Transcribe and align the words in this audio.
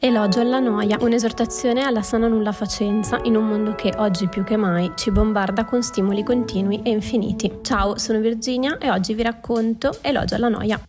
Elogio 0.00 0.38
alla 0.38 0.60
noia, 0.60 0.96
un'esortazione 1.00 1.82
alla 1.82 2.02
sana 2.02 2.28
nulla 2.28 2.52
facenza 2.52 3.18
in 3.24 3.34
un 3.34 3.48
mondo 3.48 3.74
che 3.74 3.92
oggi 3.96 4.28
più 4.28 4.44
che 4.44 4.56
mai 4.56 4.92
ci 4.94 5.10
bombarda 5.10 5.64
con 5.64 5.82
stimoli 5.82 6.22
continui 6.22 6.82
e 6.84 6.90
infiniti. 6.90 7.58
Ciao, 7.62 7.98
sono 7.98 8.20
Virginia 8.20 8.78
e 8.78 8.92
oggi 8.92 9.14
vi 9.14 9.22
racconto 9.22 9.98
Elogio 10.00 10.36
alla 10.36 10.46
noia. 10.46 10.80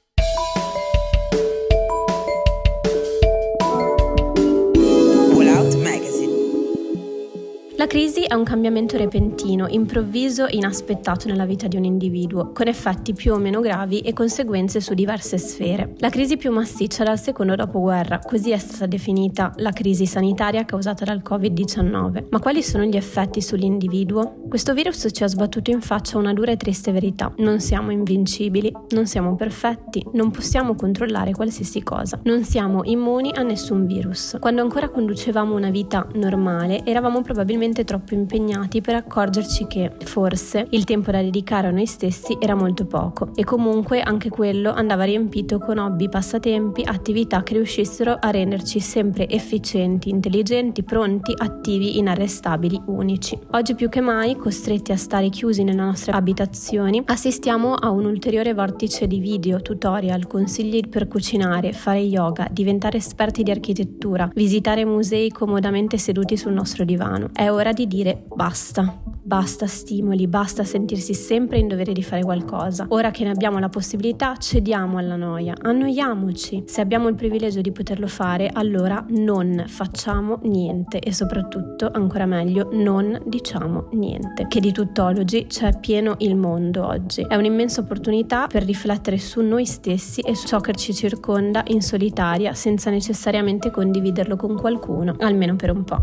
La 7.79 7.87
crisi 7.87 8.23
è 8.23 8.33
un 8.33 8.43
cambiamento 8.43 8.97
repentino, 8.97 9.65
improvviso 9.69 10.47
e 10.47 10.57
inaspettato 10.57 11.29
nella 11.29 11.45
vita 11.45 11.67
di 11.67 11.77
un 11.77 11.85
individuo, 11.85 12.51
con 12.51 12.67
effetti 12.67 13.13
più 13.13 13.31
o 13.31 13.37
meno 13.37 13.61
gravi 13.61 14.01
e 14.01 14.11
conseguenze 14.11 14.81
su 14.81 14.93
diverse 14.93 15.37
sfere. 15.37 15.93
La 15.99 16.09
crisi 16.09 16.35
più 16.35 16.51
massiccia 16.51 17.05
dal 17.05 17.17
secondo 17.17 17.55
dopoguerra, 17.55 18.19
così 18.19 18.51
è 18.51 18.57
stata 18.57 18.85
definita 18.85 19.53
la 19.59 19.71
crisi 19.71 20.05
sanitaria 20.05 20.65
causata 20.65 21.05
dal 21.05 21.21
Covid-19. 21.23 22.25
Ma 22.29 22.39
quali 22.39 22.61
sono 22.63 22.83
gli 22.83 22.97
effetti 22.97 23.41
sull'individuo? 23.41 24.47
Questo 24.49 24.73
virus 24.73 25.07
ci 25.13 25.23
ha 25.23 25.27
sbattuto 25.27 25.71
in 25.71 25.79
faccia 25.79 26.17
una 26.17 26.33
dura 26.33 26.51
e 26.51 26.57
triste 26.57 26.91
verità. 26.91 27.31
Non 27.37 27.61
siamo 27.61 27.91
invincibili, 27.91 28.73
non 28.89 29.07
siamo 29.07 29.37
perfetti, 29.37 30.05
non 30.15 30.31
possiamo 30.31 30.75
controllare 30.75 31.31
qualsiasi 31.31 31.81
cosa. 31.81 32.19
Non 32.23 32.43
siamo 32.43 32.81
immuni 32.83 33.31
a 33.33 33.41
nessun 33.43 33.85
virus. 33.85 34.35
Quando 34.37 34.61
ancora 34.61 34.89
conducevamo 34.89 35.55
una 35.55 35.69
vita 35.69 36.05
normale, 36.15 36.83
eravamo 36.83 37.21
probabilmente 37.21 37.67
veramente 37.69 37.83
troppo 37.83 38.13
impegnati 38.13 38.81
per 38.81 38.95
accorgerci 38.95 39.67
che, 39.67 39.91
forse, 40.03 40.67
il 40.71 40.83
tempo 40.85 41.11
da 41.11 41.21
dedicare 41.21 41.67
a 41.67 41.71
noi 41.71 41.85
stessi 41.85 42.35
era 42.39 42.55
molto 42.55 42.85
poco 42.85 43.31
e 43.35 43.43
comunque 43.43 44.01
anche 44.01 44.29
quello 44.29 44.71
andava 44.71 45.03
riempito 45.03 45.59
con 45.59 45.77
hobby, 45.77 46.09
passatempi, 46.09 46.83
attività 46.83 47.43
che 47.43 47.53
riuscissero 47.53 48.17
a 48.19 48.29
renderci 48.31 48.79
sempre 48.79 49.27
efficienti, 49.29 50.09
intelligenti, 50.09 50.83
pronti, 50.83 51.33
attivi, 51.35 51.97
inarrestabili, 51.97 52.81
unici. 52.87 53.37
Oggi 53.51 53.75
più 53.75 53.89
che 53.89 54.01
mai, 54.01 54.35
costretti 54.35 54.91
a 54.91 54.97
stare 54.97 55.29
chiusi 55.29 55.63
nelle 55.63 55.81
nostre 55.81 56.13
abitazioni, 56.13 57.01
assistiamo 57.05 57.73
a 57.73 57.89
un 57.91 58.05
ulteriore 58.05 58.53
vortice 58.53 59.05
di 59.07 59.19
video, 59.19 59.61
tutorial, 59.61 60.27
consigli 60.27 60.87
per 60.89 61.07
cucinare, 61.07 61.73
fare 61.73 61.99
yoga, 61.99 62.47
diventare 62.51 62.97
esperti 62.97 63.43
di 63.43 63.51
architettura, 63.51 64.29
visitare 64.33 64.85
musei 64.85 65.29
comodamente 65.29 65.97
seduti 65.97 66.35
sul 66.37 66.53
nostro 66.53 66.83
divano. 66.83 67.29
È 67.33 67.47
ora 67.59 67.73
di 67.73 67.87
dire 67.87 68.25
basta. 68.33 69.01
Basta 69.21 69.67
stimoli, 69.67 70.25
basta 70.25 70.63
sentirsi 70.63 71.13
sempre 71.13 71.59
in 71.59 71.67
dovere 71.67 71.93
di 71.93 72.01
fare 72.01 72.23
qualcosa. 72.23 72.87
Ora 72.89 73.11
che 73.11 73.23
ne 73.23 73.29
abbiamo 73.29 73.59
la 73.59 73.69
possibilità, 73.69 74.35
cediamo 74.37 74.97
alla 74.97 75.15
noia, 75.15 75.53
annoiamoci. 75.61 76.63
Se 76.65 76.81
abbiamo 76.81 77.09
il 77.09 77.15
privilegio 77.15 77.61
di 77.61 77.71
poterlo 77.71 78.07
fare, 78.07 78.49
allora 78.51 79.05
non 79.09 79.65
facciamo 79.67 80.39
niente 80.43 80.99
e 80.99 81.13
soprattutto, 81.13 81.91
ancora 81.93 82.25
meglio, 82.25 82.69
non 82.71 83.21
diciamo 83.23 83.89
niente. 83.91 84.47
Che 84.47 84.59
di 84.59 84.71
tuttologi 84.71 85.45
c'è 85.45 85.77
pieno 85.79 86.15
il 86.19 86.35
mondo 86.35 86.87
oggi. 86.87 87.21
È 87.21 87.35
un'immensa 87.35 87.81
opportunità 87.81 88.47
per 88.47 88.63
riflettere 88.63 89.19
su 89.19 89.41
noi 89.41 89.65
stessi 89.67 90.21
e 90.21 90.33
su 90.33 90.47
ciò 90.47 90.59
che 90.59 90.73
ci 90.73 90.91
circonda 90.91 91.61
in 91.67 91.81
solitaria, 91.81 92.55
senza 92.55 92.89
necessariamente 92.89 93.69
condividerlo 93.69 94.37
con 94.37 94.55
qualcuno, 94.55 95.13
almeno 95.19 95.55
per 95.55 95.69
un 95.69 95.83
po'. 95.83 96.01